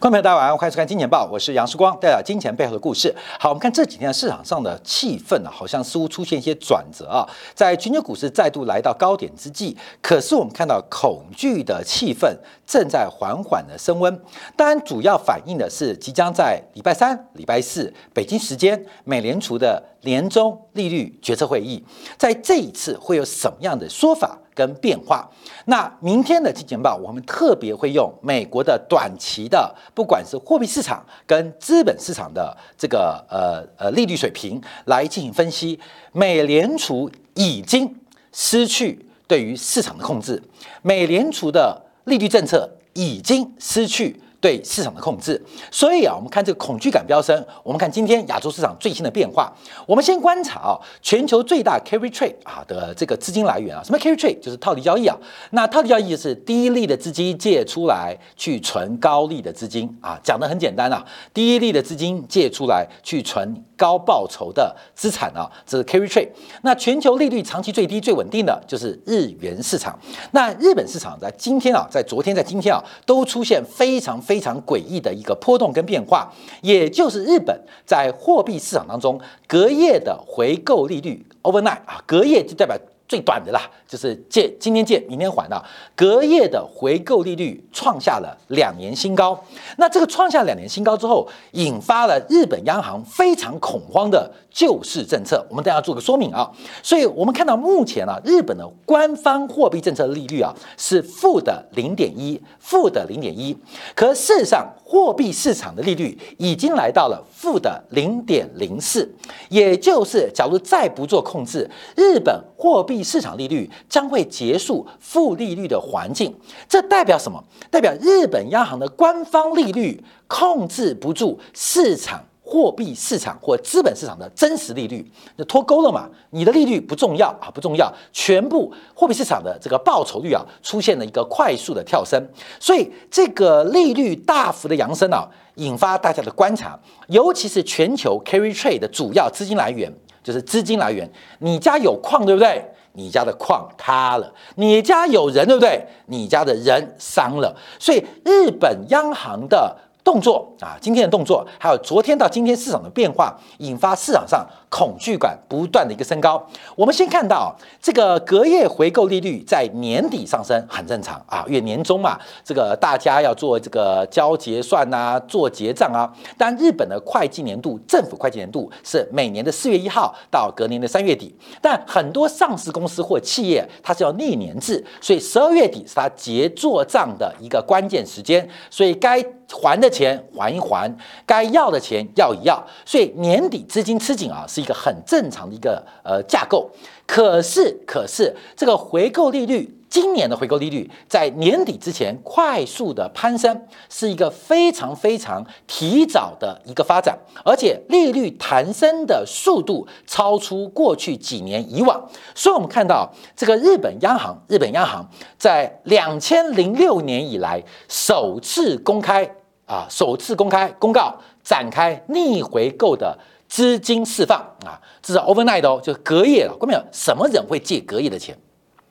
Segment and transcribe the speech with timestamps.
[0.00, 3.14] 观众朋友，大家晚上好，欢迎收看《金钱报》，我是杨世光，带来金钱背后的故事。
[3.38, 7.28] 好，我们看这几天市场上的气氛呢，好像似乎出现一些转折啊。
[7.54, 12.34] 在全球股市再度来到高点之际，可是我们看到恐惧的气氛
[12.66, 14.18] 正在缓缓的升温。
[14.56, 21.82] 当然，主要反映的是即将在礼拜三、礼拜四北京时间，美联储的年终利率决策会议，
[22.16, 24.38] 在这一次会有什么样的说法？
[24.52, 25.26] 跟变化，
[25.66, 35.80] 那明天的金钱报，我们特别会用美国的短期的，不管是货币市场跟资本市场的这个呃呃利率水平来进行分析。
[36.12, 37.96] 美联储已经
[38.32, 40.42] 失去对于市场的控制，
[40.82, 44.20] 美联储的利率政策已经失去。
[44.40, 47.44] 对市场的控制，所以啊，我们看这个恐惧感飙升。
[47.62, 49.52] 我们看今天亚洲市场最新的变化。
[49.86, 55.16] 我们先观察啊，全球最大 carry trade 啊的这个资金来源啊，什么 carry trade 就是套利交易啊。
[55.50, 61.04] 那套利交易就是低利的资金借出来去存高利的资金啊，讲的很简单啊，
[61.34, 66.28] 低利的资金借出来去存高报酬的资产啊，这是 carry trade。
[66.60, 69.98] 那全球利率长期最低最稳定的就是日元市场。
[70.32, 74.10] 那日本市场在今天啊，在昨天在今天啊，都出现非常。
[74.20, 76.30] 非常诡异的一个波动跟变化，
[76.62, 82.76] 也就是日本在货币市场当中隔夜的回购利率 overnight 啊，隔夜就代表。
[83.10, 85.60] 最短的啦，就是借今天借明天还的，
[85.96, 89.36] 隔夜的回购利率创下了两年新高。
[89.78, 95.44] 那这个创下两年新高之后，引发了日本央行非常恐慌的救市政策。
[95.50, 96.48] 我们等下做个说明啊。
[96.84, 103.58] 所以我们看到目前啊，日本的官方货币政策利率啊是负的零点一，负的零点一。
[103.96, 109.08] 可事实上，货币市场的利率已经来到了负的零点零四，
[109.48, 113.04] 也就是假如再不做控制，日本货币。
[113.10, 116.32] 市场利率将会结束负利率的环境，
[116.68, 117.42] 这代表什么？
[117.68, 126.08] 代表日本央行的官方利率控制不住市场货币市场或资本市场的真实利率，那脱钩了嘛？
[126.30, 132.20] 你的利率不重要啊，不重要，全部货币市场的这个报酬率啊，出现了一个快速的跳升，
[132.58, 139.88] 所以这个利率大幅的扬升啊，引发大家的观察，尤其是全球 carry trade 的主要资金来源，
[140.24, 141.08] 就是资金来源，
[141.38, 142.64] 你家有矿对不对？
[142.94, 145.86] 你家的矿塌了，你家有人对不对？
[146.06, 149.76] 你家的人伤了，所以日本央行的。
[150.02, 156.44] 动作啊，今天的动作，还有昨天到今天市场的变化，引发市场上恐惧感不断的一个升高。
[156.74, 166.10] 我们先看到这个隔夜回购利率在年底上升，很正常啊，因为年终嘛，这个大家要做这个交结算啊，做结账啊。
[166.38, 179.24] 但日本的会计年度，政府会计年度是每年的四月一号到隔年的三月底，但很多上市公司或企业它是要逆年制，所以十二月底是它结做账的一个关键时间，所以该。
[179.50, 180.96] 还的钱还一还，
[181.26, 186.70] 该要的钱要一要，所以年底资金吃紧啊，是一个很正常的一个呃架构。
[187.06, 202.08] 可是，可是这个回购利率，今年的回购利率在年底之前快速的攀升，是一个非常非常提早的一个发展，而且利率弹升的速度超出过去几年以往。
[202.36, 205.04] 所以，我们看到这个日本央行，日本央行
[205.36, 209.28] 在两千零六年以来首次公开。
[209.70, 211.14] 啊，首次公开公告
[211.44, 213.16] 展开逆回购的
[213.46, 216.56] 资金释放啊，这是 overnight 哦，就是隔夜了。
[216.58, 216.84] 关没有？
[216.90, 218.36] 什么人会借隔夜的钱？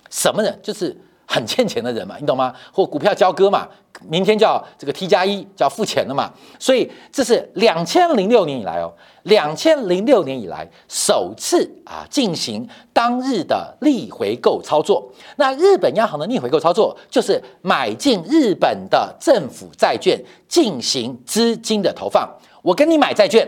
[0.10, 0.58] 什么人？
[0.64, 0.98] 就是
[1.32, 2.52] 很欠钱的人嘛，你懂吗？
[2.74, 3.68] 或股票交割嘛，
[4.08, 6.32] 明天叫这个 T 加一就要付钱了嘛。
[6.58, 8.92] 所以这是两千零六年以来哦。
[9.24, 15.08] 两千零六年以来首次啊进行当日的逆回购操作。
[15.36, 22.28] 那日本央行的逆回购操作就是买进日本的政府债券进行资金的投放。
[22.64, 23.48] 我跟你买债券，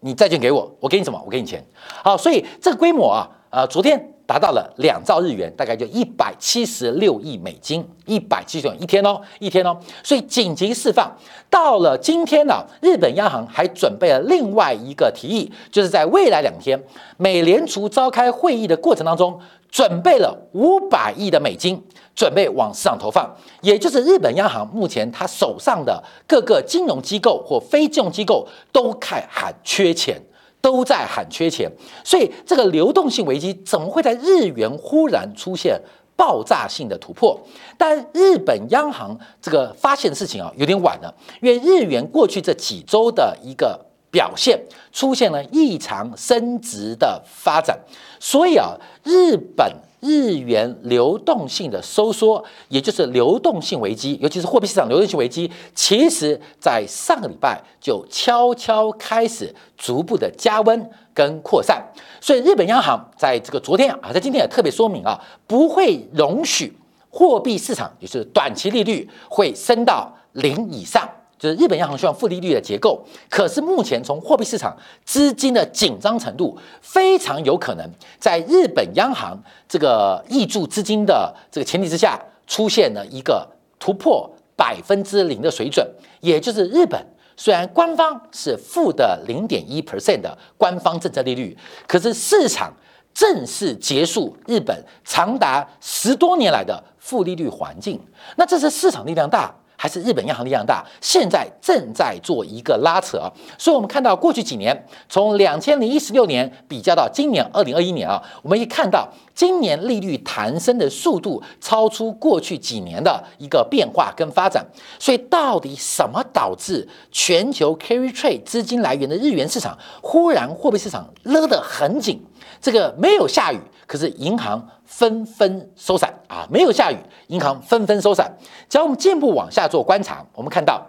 [0.00, 1.18] 你债券给我，我给你什么？
[1.24, 1.64] 我给你钱。
[2.04, 4.11] 好，所以这个规模啊，呃，昨天。
[4.26, 11.10] 达到了两兆日元，大概就一百七十六亿美金，一百七十六一天哦，一天哦，所以紧急释放。
[11.50, 16.82] 到了今天呢，日本央行还准备了另外一个提议，就是在未来两天，
[17.16, 19.38] 美联储召开会议的过程当中，
[19.70, 21.82] 准备了五百亿的美金，
[22.14, 23.28] 准备往市场投放。
[23.60, 30.20] 也就是日本央行目前他手上的各个金融机构或非金融机构都开喊缺钱。
[30.62, 31.70] 都在喊缺钱，
[32.02, 35.78] 所以这个流动性危机怎么会在日元忽然出现
[36.16, 37.38] 爆炸性的突破？
[37.76, 43.78] 但日本央行这个发现的事情啊，有点晚了，因为日元过去这几周的一个
[44.10, 44.58] 表现
[44.92, 47.76] 出现了异常升值的发展，
[48.20, 61.80] 所以啊，日本日元流动性的收缩，也就是流动性危机，尤其是货币市场流动性危机，其实在上个礼拜就悄悄开始逐步的加温跟扩散。
[62.20, 66.76] 所以日本央行在这个昨天啊，在今天也特别说明啊，不会容许
[67.08, 71.08] 货币市场就是短期利率会升到零以上。
[71.42, 77.84] 就是日本央行希望负利率的结构，可是目前从货币市场资金的紧张程度，非常有可能
[78.20, 79.36] 在日本央行
[79.68, 82.16] 这个挹注资金的这个前提之下，
[82.46, 83.44] 出现了一个
[83.80, 85.84] 突破百分之零的水准。
[86.20, 87.04] 也就是日本
[87.36, 92.72] 虽然官方是负的零点一 percent 的官方政策利率，可是市场
[93.12, 98.00] 正式结束日本长达十多年来的负利率环境。
[98.36, 99.52] 那这是市场力量大。
[99.82, 103.18] 还是日本央行力量大，现在正在做一个拉扯，
[103.58, 114.64] 所以我们看到过去几年，从两千零一十六年比较到今年二零二一年啊，我们一看到今年利率弹升的速度超出过去几年的一个变化跟发展，
[115.00, 122.24] 所以到底什么导致全球 carry trade 资金来源的日元市场忽然货币市场勒得很紧？
[122.62, 126.46] 这个没有下雨，可是银行纷纷收伞啊！
[126.48, 128.32] 没有下雨，银行纷纷收伞。
[128.68, 130.86] 只要我们进一步往下做观察，我们看到，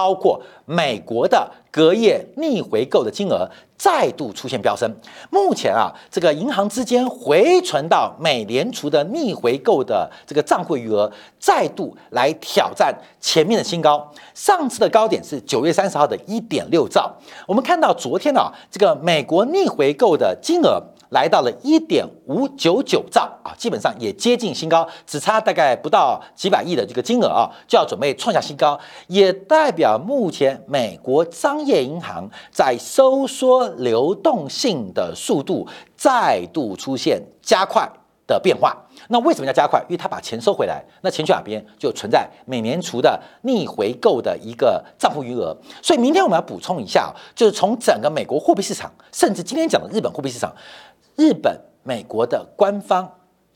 [0.00, 4.90] 包括美国的隔夜逆回购的金额再度出现飙升。
[5.28, 14.10] 目前啊，这个银行之间回存到美联储的逆回购的这个账户余额再度来挑战前面的新高。
[14.32, 17.14] 上次的高点是九月三十号的一点六兆。
[17.46, 20.82] 我们看到昨天啊，这个美国逆回购的金额。
[21.10, 28.78] 来到了一点五九九兆啊，基本上也接近新高，只差大概不到几百亿的这个金额啊，就要准备创下新高，
[29.08, 35.66] 也代表目前美国商业银行在收缩流动性的速度
[35.96, 37.88] 再度出现加快
[38.26, 38.76] 的变化。
[39.08, 39.80] 那为什么要加快？
[39.88, 45.56] 因为他把钱收回来，那钱去哪边就存在美联储的逆回购的一个账户余额。
[45.82, 50.54] 所以明天我们要补充一下，就是从整个美国货币市场，甚至今天讲的日本货币市场。
[51.20, 53.06] 日本、美国的官方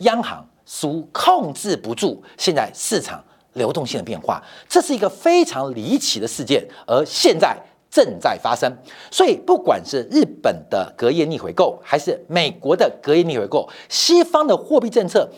[0.01, 3.25] 央行似乎控制不住现在市场
[3.55, 7.57] 流动性的变化，这是一个非常离奇的事件，而现在
[7.91, 8.71] 正在发生。
[9.11, 15.31] 所以，不管是日本的隔夜逆回购，还是美国的隔夜逆回购，西方的货币政策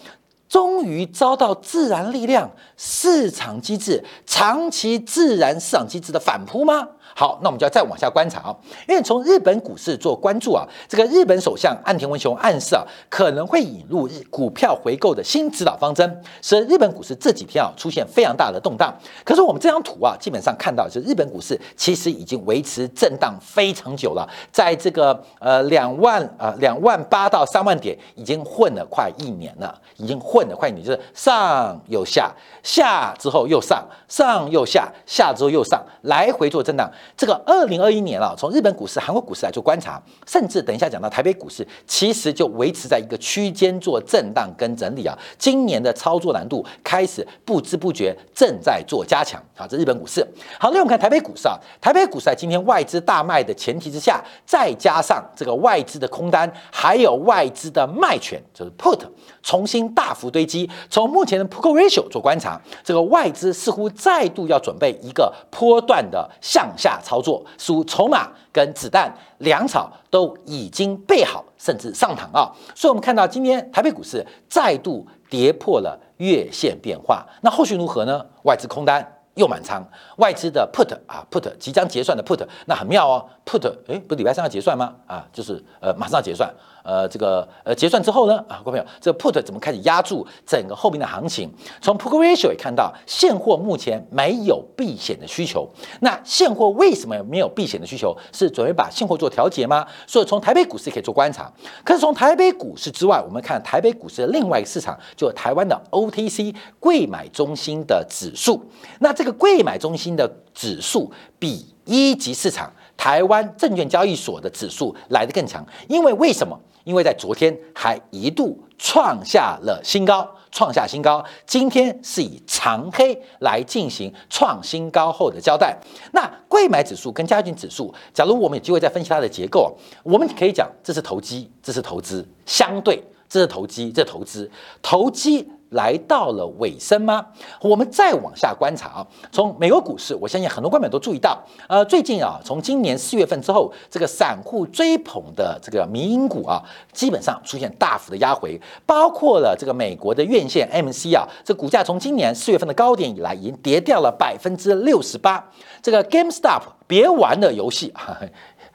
[0.49, 6.89] 终于遭到自然力量、市场机制、长期自然市场机制的反扑吗？
[7.15, 8.57] 好，那我们就要再往下观察啊，
[8.89, 18.95] 因为从日本股市做关注啊，这个日本首相岸田文雄暗示啊，可能会引入日股票回购的新指导方针，使日本股市这几天啊出现非常大的动荡。
[19.25, 32.31] 可是我们这张图啊，基本上看到是日本股市其实已经维持震荡非常久了，在这个呃两万呃两万八到三万点已经混了快一年了，已经混了快一年，就是上又下，
[32.63, 36.91] 下之后又上，上又下，下之后又上，来回做震荡。
[37.17, 45.17] 这个二零二一年啊，从日本股市、韩国股市来做观察，甚至等一下讲到台北股市，其实就维持在一个区间做震荡跟整理啊。
[45.39, 49.67] 今年的操作难度开始不知不觉正在做加强啊。
[49.67, 50.27] 这日本股市
[50.61, 59.01] 好，那我们看台北股市啊，台北股市在今天外资大卖的前提之下，再加上这个外资的空单，还有外资的卖权，就是 put
[59.43, 60.69] 重新大幅堆积。
[60.91, 66.86] 从目前的 put ratio 做观察，这个外资似乎再度要准备一个波段的向下。
[66.87, 72.53] 下操作属筹码跟子弹粮草都已经备好，甚至上膛啊！
[72.75, 78.25] 所以，我们看到今天台北股市再度跌破了月线变化，那后续如何呢？
[78.45, 79.85] 外资空单又满仓，
[80.19, 84.95] 外资的 put 啊 put 即将结算的 put，那很妙哦，put 哎，不是礼拜三要结算吗？
[85.07, 86.49] 啊，就是呃马上要结算。
[86.87, 91.51] 呃，这个呃结算之后呢，啊，各位朋友，这个 put 怎么开始压住整个后面的行情？
[91.83, 95.69] 从 put ratio 也看到，现货目前没有避险的需求。
[96.01, 98.17] 那现货为什么没有避险的需求？
[98.33, 99.85] 是准备把现货做调节吗？
[100.07, 101.53] 所以从台北股市可以做观察。
[101.83, 108.63] 可是从台北股市之外，我们看台北股市的另外一个市场，就台湾的 OTC 贵买中心的指数。
[109.01, 116.57] 那这个贵买中心的指数比一级市场台湾证券交易所的指数来得更强，因为为什么？
[116.87, 125.77] 因为在昨天还一度创下了新高，创下新高，今天是以长黑来进行创新高后的交代。
[126.13, 134.49] 那贵买指数跟加权指数，假如我们有机会再分析它的结构，我们可以讲这是投机，这是投资，相对这是投机，这投资，
[134.81, 137.27] 投机来到了尾声吗？
[137.61, 155.45] 我们再往下观察啊，从美国股市，我相信很多观众都注意到，呃，最近啊，从今年四月份之后，这个散户追捧的这个民营股啊，基本上出现大幅的压回，包括了这个美国的院线 MC 啊，这股价从今年四月份的高点以来，已经跌掉了百分之六十八。
[155.83, 157.93] 这个 GameStop 别玩的游戏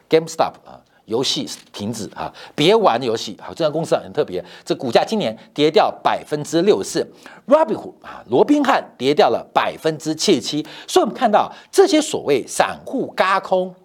[0.09, 0.81] ，GameStop 啊。
[1.11, 2.33] 游戏停止啊！
[2.55, 3.37] 别玩游戏。
[3.39, 7.07] 好，这家公司很特别，这股价今年跌掉百分之六十四。
[7.47, 10.65] Robinhood 啊，罗宾汉跌掉了百分之七十七。
[10.87, 13.75] 所以我们看到这些所谓散户嘎空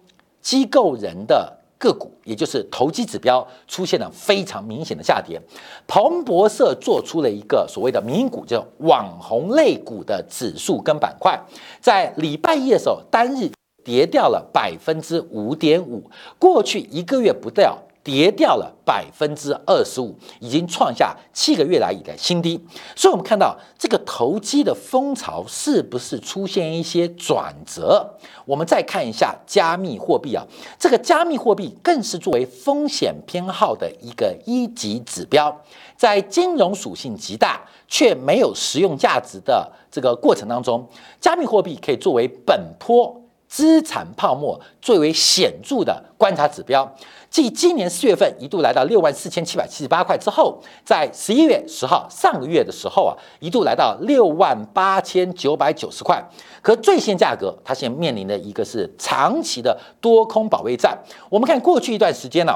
[0.41, 5.39] 机构人的个股，也就是投机指标出现了非常明显的下跌。
[5.85, 11.37] 彭博社做出了一个所谓的民股，叫网红类股的指数跟板块，
[11.81, 13.51] 在礼拜一的时候单日。
[13.87, 16.03] 跌掉了百分之五点五，
[16.37, 22.61] 过去一个月不掉，跌掉了百分之二十五，已经创下七个月来以来新低。
[22.97, 28.05] 所以，我们看到这个投机的风潮是不是出现一些转折？
[28.43, 30.45] 我们再看一下加密货币啊，
[30.77, 35.61] 这个加密货币更是作为风险偏好的一个一级指标，
[35.95, 40.85] 在金融属性极大却没有实用价值的这个过程当中，
[41.21, 43.23] 加密货币可以作为本坡。
[43.47, 46.95] 资产泡沫最为显著的观察指标，
[47.29, 56.23] 继今年四月份一度来到六万四千七百七十八块之后，在十一月十号上个月的时候啊，一度来到六万八千九百九十块。
[56.61, 60.97] 可最新价格，它现在面临的一个是长期的多空保卫战。
[61.29, 62.53] 我们看过去一段时间呢。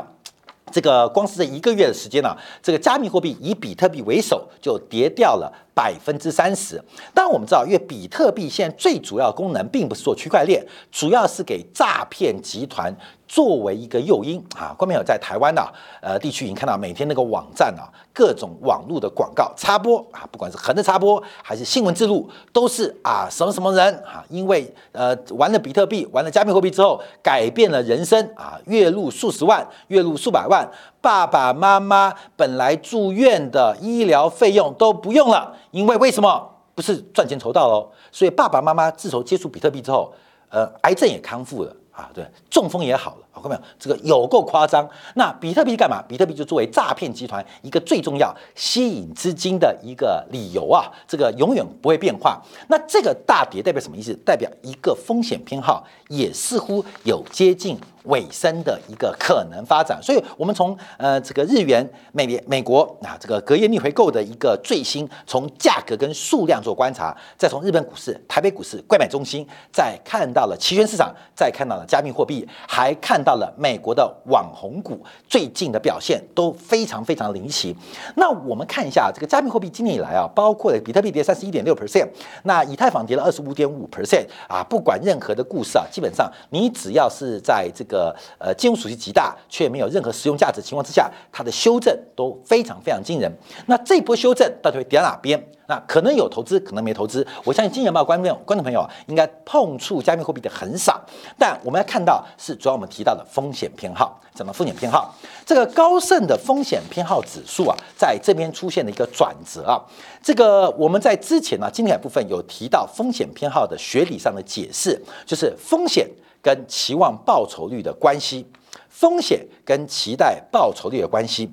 [0.73, 2.33] 这个光是这一个月的时间呢，
[2.63, 6.79] 这个加密货币以比特币为首就跌掉了百分之三十。
[7.11, 12.95] 当然我们知道，因为比特币现在最主要功能并不是做区块链，主要是给诈骗集团。
[13.27, 15.65] 作为一个诱因啊，观众有在台湾的
[16.01, 30.69] 呃地区已经看到每天那个网站啊，各种网络的广告插播啊，不管是横的插播还是新闻记录，都是啊什么什么人啊，因为呃玩了比特币、玩了加密货币之后，改变了人生啊，月入数十万、月入数百万，
[31.01, 36.49] 爸爸妈妈本来住院的医疗费用都不用了，因为为什么？
[36.73, 40.13] 不是赚钱筹到喽，所以爸爸妈妈自从接触比特币之后，
[40.49, 41.75] 呃，癌症也康复了。
[41.91, 43.61] 啊，对，中风也好了，好看没有？
[43.79, 44.87] 这个有够夸张。
[45.15, 46.01] 那比特币干嘛？
[46.07, 52.41] 比特币就作为诈骗集团一个最重要吸引资金的一个理由啊，这个永远不会变化。
[52.67, 54.13] 那这个大跌代表什么意思？
[54.25, 57.77] 代表一个风险偏好也似乎有接近。
[58.05, 77.75] 尾声的一个可能发展，所以我们从呃这个日元、美联、美国啊这个隔夜逆回购的一个最新从价格跟数量做观察，再从日本股市、台北股市购买中心，再看到了期权市场，再看到了加密货币，还看到了美国的网红股最近的表现都非常非常离奇。
[78.15, 82.09] 那我们看一下这个加密货币今年以来啊，包括了比特币跌三十一点六 percent，
[82.45, 93.29] 那以太坊跌了二十五点五 percent 啊，不管任何的故事啊，基本上你只要是在这个个呃金融属性极大却没有任何实用价值情况之下，它的修正都非常非常惊人。
[93.65, 95.37] 那这波修正到底会跌到哪边？
[95.71, 97.25] 那可能有投资，可能没投资。
[97.45, 100.99] 我相信金钱豹观众观众朋友应该碰触加密货币的很少。
[101.39, 109.79] 但我们要看到是主要我们提到的风险偏好，怎么风险偏好，这个高盛的风险偏好指数啊，在这边出现了一个转折啊。
[110.21, 116.05] 这个我们在之前呢，经典部分有提到风险偏好的学理上的解释，就是风险。
[116.43, 118.43] 跟期望报酬率的关系，
[118.89, 121.47] 风险跟期待报酬率的关系，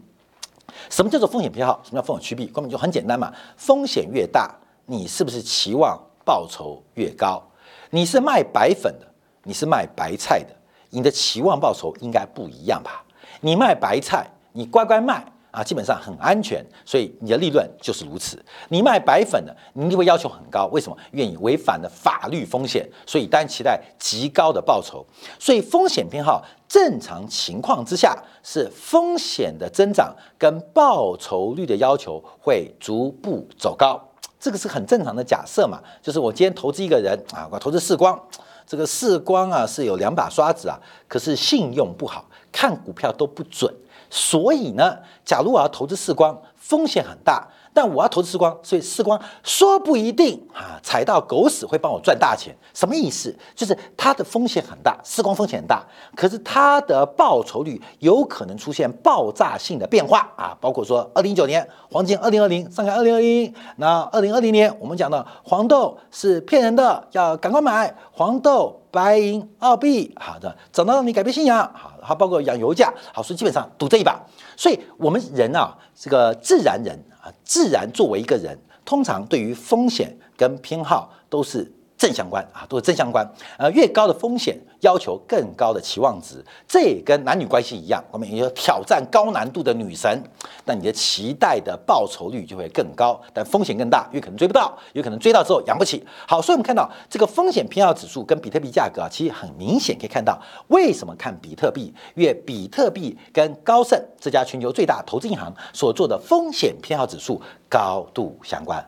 [0.90, 1.80] 什么叫做风险偏好？
[1.82, 2.46] 什么叫风险趋避？
[2.46, 4.54] 根本就很简单嘛，风险越大，
[4.86, 7.42] 你是不是期望报酬越高？
[7.90, 9.06] 你是卖白粉的，
[9.44, 10.54] 你是卖白菜的，
[10.90, 13.04] 你的期望报酬应该不一样吧？
[13.40, 15.24] 你卖白菜，你乖乖卖。
[15.50, 18.42] 啊，基本上很安全，所以你的利润就是如此。
[18.68, 20.96] 你卖白粉的，你就会要求很高，为什么？
[21.12, 25.06] 愿意违反了法律风险，所以单期待极高的报酬。
[25.38, 33.98] 所以风险偏好正常情况之下，是风险的增长跟报酬率的要求会逐步走高，
[34.38, 35.80] 这个是很正常的假设嘛。
[36.02, 38.20] 就是我今天投资一个人啊，我投资世光，
[38.66, 40.78] 这个世光啊是有两把刷子啊，
[41.08, 42.28] 可是信用不好，
[42.58, 43.72] 看股票都不准。
[44.10, 52.56] 所以呢，假如我要投资视光，风险很大，但我要投资视光，所以视光说不一定啊，踩到狗屎会帮我赚大钱。
[52.72, 53.36] 什么意思？
[53.54, 55.86] 就是它的风险很大，视光风险很大，
[56.16, 60.56] 可是它的报酬率有可能出现爆炸性的变化啊！
[60.58, 68.74] 包括说，二零一九年黄金，二零二零上海二零二一，那二零二零年我们讲的黄豆是骗人的，要赶快买黄豆。
[68.90, 74.18] 白银、澳币，好的，涨到你改变信仰，好，还包括养油价，好，所以基本上赌这一把。
[74.56, 81.70] 所以我们人啊，这个自然人啊，自然作为一个人，通常对于风险跟偏好都是。
[81.98, 83.28] 正相关啊，都是正相关。
[83.58, 88.02] 呃，越高的风险要求更高的期望值，这也跟男女关系一样。
[88.12, 90.22] 我们有挑战高难度的女神，
[90.64, 96.06] 那你的期待的报酬率就会更高，但风险更大，因为可能追不到，有可能追到之后养不起。
[96.26, 101.92] 好，所以我们看到这个风险偏好指数跟比特币价格啊，其实很明显可以看到，为什么看比特币？
[102.14, 108.84] 因为比特币跟高盛这家全球最大投资银行所做的风险偏好指数高度相关。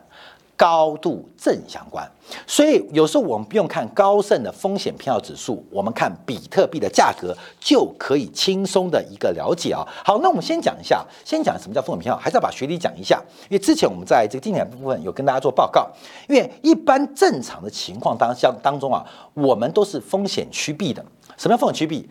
[0.61, 2.07] 高度正相关，
[2.45, 9.83] 所以有时候我们不用看高盛的风险偏好指数，我们看比特币的价格就可以轻松的一个了解啊。
[10.05, 13.19] 好，那我们先讲一下，先讲什么叫风险偏好，还是要把学理讲一下。
[13.49, 15.89] 因为之前我们在这个经典部分有跟大家做报告，
[16.29, 19.03] 因为一般正常的情况当相当中啊，
[19.33, 21.03] 我们都是风险趋避的。
[21.37, 22.07] 什么叫风险趋避？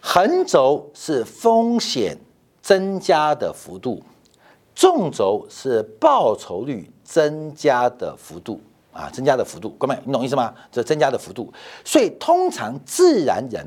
[0.00, 2.16] 横轴是风险
[2.62, 4.02] 增加的幅度。
[4.74, 8.60] 纵轴是报酬率增加的幅度
[8.92, 10.52] 啊，增加的幅度，各位，你懂意思吗？
[10.72, 11.52] 这增加的幅度。
[11.84, 13.64] 所以，通常自然人，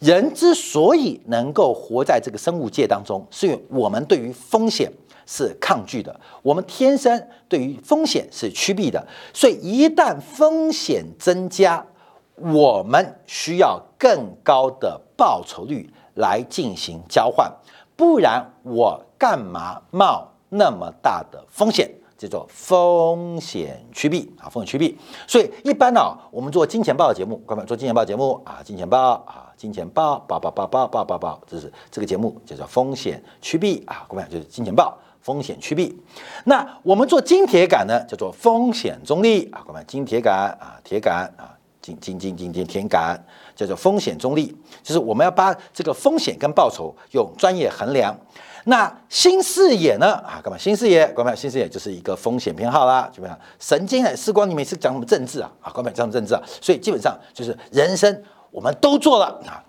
[0.00, 4.90] 人之所以能够活在这个生物界当中，是因为我们对于风险
[5.24, 9.06] 是抗拒的，我们天生对于风险是趋避的。
[9.32, 11.86] 所以，一旦风险增加，
[12.34, 17.48] 我们需要更高的报酬率来进行交换，
[17.94, 20.28] 不然我干嘛冒？
[20.56, 21.90] 那么大的风险
[22.24, 24.96] 叫做风险趋避啊，风险趋避。
[25.26, 35.94] 所以一般呢，我们做金钱豹的节目，各位做金钱豹节目啊，金钱豹啊，金钱豹，报报报报报报报，这是这个节目叫做风险趋避啊，各位就是金钱豹风险趋避。
[36.44, 41.52] 那我们做金铁杆呢，叫做风险中立啊，各位金铁杆啊，铁杆啊，
[41.82, 43.22] 金金金金金铁杆
[43.54, 48.16] 叫做风险中立，就是我们要把这个风险跟报酬用专业衡量。
[48.66, 50.14] 那新视野呢？
[50.14, 50.56] 啊，干嘛？
[50.56, 55.50] 新视野，关妹，新视野就是一个风险偏好啦，基本上神经的时光，你每次讲什么政治啊？
[55.60, 56.42] 啊，关妹讲什么政治啊？
[56.60, 59.62] 所以基本上就是人生我们都做了啊。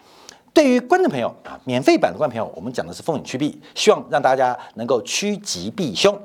[0.54, 6.18] 对于观众朋友啊，免费版的观众朋友，我们讲的是风险趋避，希望让大家能够趋吉避凶。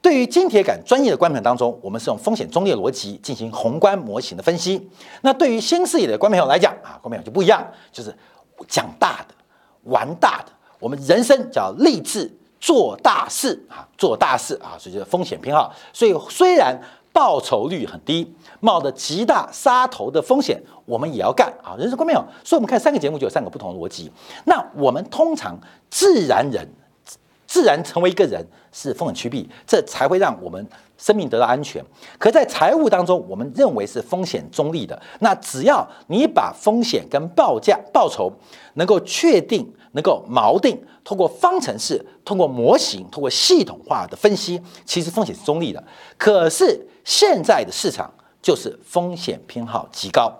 [0.00, 4.90] 对于金铁杆专业的观众当中，我们是用风险中立逻辑进行宏观模型的分析。
[5.20, 8.14] 那对于新视野的观众朋友来讲啊，观众朋友就不一样，就是
[8.66, 9.34] 讲大的，
[9.82, 10.52] 玩大的。
[10.84, 15.72] 我们人生叫立志做大事啊，做大事啊，所以叫风险偏好。
[15.94, 16.78] 所以虽然
[17.10, 21.74] 报酬率很低，冒着极大杀头的风险，我们也要干啊。
[21.78, 22.22] 人生观没有？
[22.44, 24.12] 所以我们看三个节目就有三个不同的逻辑。
[24.44, 26.68] 那我们通常自然人，
[27.46, 30.66] 自然成为一个人是风险趋避，这才会让我们。
[30.96, 31.84] 生命得到安全，
[32.18, 34.98] 可在财务当中，我们认为是风险中立的。
[35.18, 38.32] 那只要你把风险跟报价、报酬
[38.74, 45.82] 能够确定、能够锚定，通过方程式、通过模型、通过系统化的分析，其实风险是中立的。
[46.16, 50.32] 可是现在的市场就是风险偏好极高，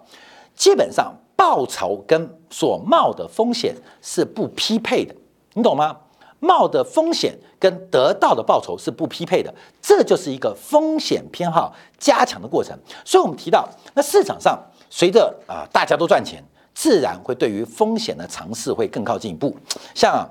[0.55, 5.15] 基本上报酬跟所冒的风险是不匹配的，
[5.55, 5.97] 你懂吗？
[6.41, 12.79] 冒的风险跟得到的报酬是不匹配的，这就是一个风险偏好加强的过程。
[13.03, 19.57] 所以，我们提到，那市场上随着啊大家都赚钱，自然会对于风险的尝试会更靠近一步，
[19.95, 20.29] 像。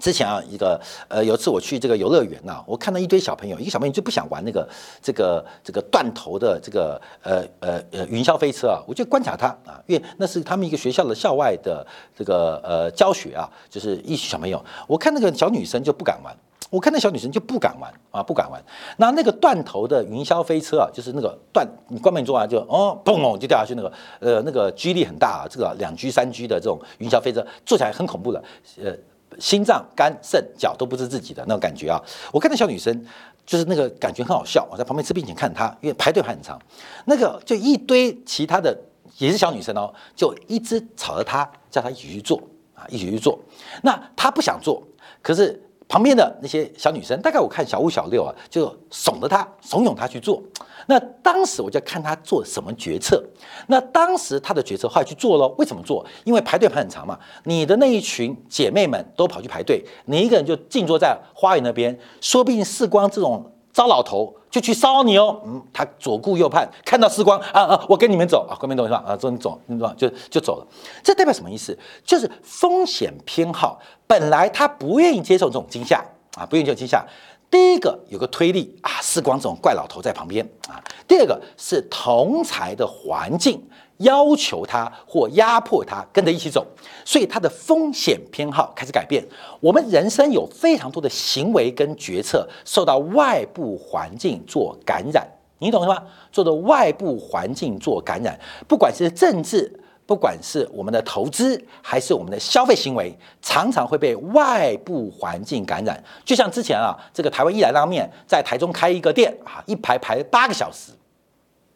[0.00, 4.64] 之前啊，一个呃，有次我去这个游乐园呐，我看到一堆小朋友，一个小朋友就不想玩那个
[5.02, 11.84] 这个这个断头的这个呃呃呃云霄飞车啊，我就观察他啊，因为那是他们一个学校的校外的
[12.16, 16.32] 这个呃教学啊，就是一群小朋友，我看那个小女生就不敢玩，
[16.70, 18.62] 我看那小女生就不敢玩啊，不敢玩。
[18.96, 28.42] 那那个断头的云霄飞车啊，就是那个断，你关门做完就哦嘣哦就掉下去，那个呃那个 G 力很大啊，这个两 G 三 G 的这种云霄飞车坐起来很恐怖的，
[28.82, 28.94] 呃。
[29.38, 32.02] 心脏、肝、肾、脚都不是自己的那种感觉啊！
[32.32, 33.06] 我看那小女生，
[33.44, 34.66] 就是那个感觉很好笑。
[34.72, 36.58] 我在旁边吃冰淇淋看她，因为排队排很长。
[37.04, 38.76] 那个就一堆其他的
[39.18, 42.42] 也是小女生哦，就一直吵着她，叫她一起去做
[42.74, 43.38] 啊，一起去做。
[43.82, 44.82] 那她不想做，
[45.22, 50.42] 可是旁边的那些小女生，大概我看小五、小六啊，就怂着她，怂恿她去做。
[50.86, 53.22] 那当时我就看他做什么决策。
[53.66, 56.04] 那当时他的决策后来去做了，为什么做？
[56.24, 57.18] 因为排队排很长嘛。
[57.44, 65.40] 你的那一群姐妹们都跑去排队，你一个人就静坐在花园那边，说不定世光这种糟老头就去烧你哦。
[65.44, 69.04] 嗯，他左顾右盼，看到世光啊啊，我跟你们走啊，跟你们走是吧？
[69.06, 70.66] 啊，走你走，你走就就走了。
[71.02, 71.78] 这代表什么意思？
[72.04, 73.80] 就是风险偏好。
[74.06, 76.04] 本来他不愿意接受这种惊吓
[76.36, 77.04] 啊，不愿意接受惊吓。
[77.50, 80.82] 第一个有个推力啊，世光这种怪老头在旁边啊。
[81.06, 83.62] 第二个是同才的环境
[83.98, 86.66] 要求他或压迫他跟着一起走，
[87.04, 89.24] 所以他的风险偏好开始改变。
[89.60, 95.26] 我们人生有非常多的行为跟决策受到外部环境做感染，
[95.58, 96.02] 你懂吗？
[96.30, 106.02] 做的外部环境做感染，不管是政治，不管是我们的投资，还是我们的消费行为，常常会被外部环境感染。
[106.24, 110.92] 就像之前啊，这个台湾一兰拉面在台中开一个店啊，一排排八个小时。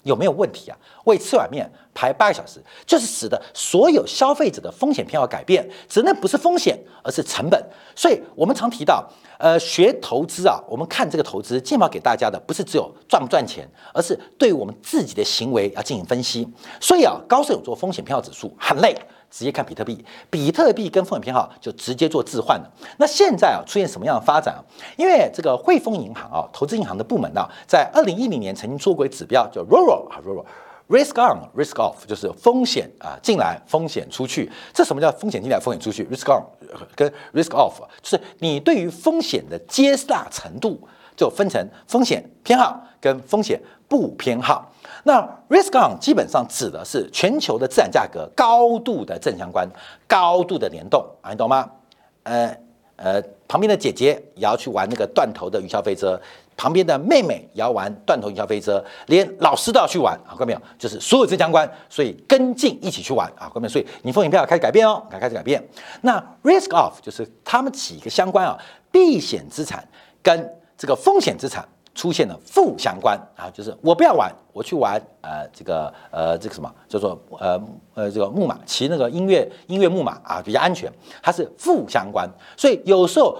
[0.02, 0.76] 有没有问题啊？
[1.04, 5.68] 为吃碗面排八个小时，就是使得所有消费者的风险偏好改变。
[5.88, 7.62] 只能不是风险，而是成本。
[7.94, 16.48] 所以我们常提到，呃，学投资啊，我们看这个投资，建保给大家的不是只有赚不赚钱，而是对我们自己的行为要进行分析。
[16.80, 18.96] 所以啊，高盛有做风险偏好指数，很累。
[19.33, 22.71] 直接看比特币，比特币跟风险偏好就直接做置换了。
[22.99, 24.61] 那现在啊，出现什么样的发展啊？
[24.97, 34.53] 因为这个汇丰银行啊，投资银行的部门呢，在二零一零年曾经做过一指标，叫 RORO 啊，RORO，Risk On，Risk Off，就是风险啊进来，风险出去。
[34.75, 36.45] 这什么叫风险进来，风险出去？Risk On
[36.95, 40.79] 跟 Risk Off，就是你对于风险的接纳程度，
[41.16, 44.71] 就分成风险偏好跟风险不偏好。
[45.05, 49.68] 那 risk on 基本上指的是全球的资产价格高度的正相关，
[50.07, 51.68] 高度的联动啊，你懂吗？
[52.25, 52.57] 呃
[52.97, 56.21] 呃，旁边的姐姐也要去玩那个断头的云霄飞车，
[56.57, 60.62] 旁边的妹妹也要玩断头云霄飞车，连老师都要去玩啊，看到没有？
[60.79, 63.68] 就是所有正相关，所以跟进一起去玩啊，看到没有？
[63.68, 65.61] 所以你风险票开始改变哦，开始改变。
[66.03, 68.57] 那 risk off 就是他们几个相关啊，
[68.92, 69.85] 避险资产
[70.23, 71.66] 跟这个风险资产。
[71.94, 77.61] 出现了负相关啊，就是我不要玩，我去玩呃这个呃这个什么叫做呃
[77.94, 80.90] 呃这个木马骑那个音乐音乐木马啊比较安全，
[81.22, 83.38] 它是负相关，所以有时候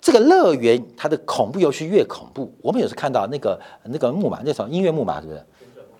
[0.00, 5.44] 这个乐园它的恐怖游戏越恐怖，我们有时看到那个那个木马那什么音乐木马是不是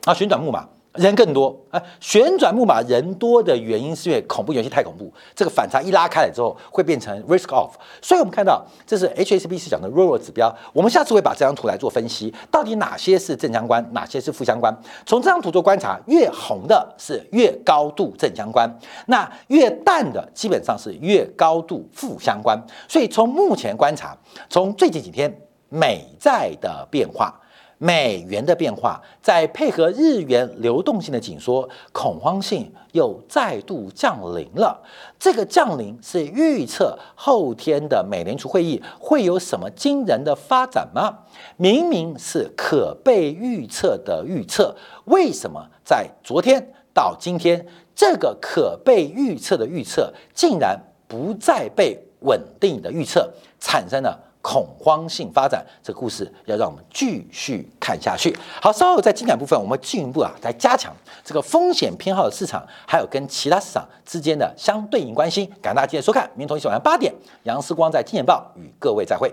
[0.04, 0.68] 啊旋转木马。
[0.98, 7.70] 人更多，哎，旋转木马人多的原因是因为恐怖游戏太恐怖，这个反差一拉开来之后会变成 risk off，
[8.02, 14.76] 所以我们看到这是 HSBC 讲的 rural 指标，我们下次会把这张图来做分析，到底哪些是正相关，哪些是负相关？
[15.06, 18.68] 从这张图做观察，越红的是越高度正相关，
[19.06, 24.16] 那越淡的基本上是越高度负相关，所以从目前观察，
[24.50, 25.32] 从最近几天
[25.68, 27.32] 美债的变化。
[27.78, 34.82] 美元的变化，再配合日元流动性的紧缩，恐慌性又再度降临了。
[35.18, 41.20] 这个降临是预测后天的美联储会议会有什么惊人的发展吗？
[41.56, 47.64] 明明是可被预测的预测，为什么在昨天到今天，
[47.94, 54.27] 这个可被预测的预测竟然不再被稳定的预测，产生了？
[54.40, 58.36] 恐慌性发展，这个故事要让我们继续看下去。
[58.62, 65.46] 好，稍后在精感部分，我们进一步啊来加强这个风险偏好的市场，还有跟其他市场之间的相对应关系。
[65.60, 69.32] 感谢大家今天收看，明天同一时间晚上八点，杨思光在金钱报与各位再会。